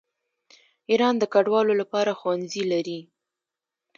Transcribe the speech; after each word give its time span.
ایران 0.89 1.15
د 1.19 1.23
کډوالو 1.33 1.73
لپاره 1.81 2.11
ښوونځي 2.19 2.63
لري. 2.71 2.99